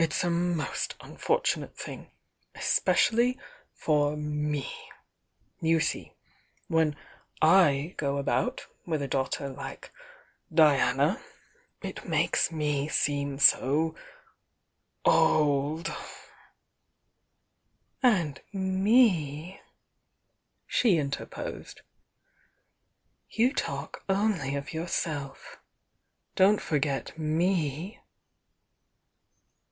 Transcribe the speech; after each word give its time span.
"It's 0.00 0.22
a 0.22 0.30
most 0.30 0.94
unfortunate 1.00 1.76
thing— 1.76 2.12
especially 2.54 3.36
for 3.72 4.16
me. 4.16 4.72
You 5.60 5.80
see, 5.80 6.14
when 6.68 6.94
I 7.42 7.94
go 7.96 8.18
about 8.18 8.68
witti 8.86 9.02
a 9.02 9.08
daughter 9.08 9.50
bke 9.52 9.88
Diana, 10.54 11.20
it 11.82 12.06
makes 12.08 12.52
me 12.52 12.86
seem 12.86 13.40
so 13.40 13.96
"And 18.00 18.40
me!" 18.52 19.60
she 20.68 20.96
interposed. 20.96 21.80
"You 23.30 23.52
talk 23.52 24.04
only 24.08 24.54
of 24.54 24.72
yourself,— 24.72 25.58
don't 26.36 26.60
forget 26.60 27.18
me!" 27.18 27.98